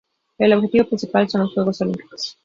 [0.39, 2.35] El objetivo principal son los Juegos Olímpicos".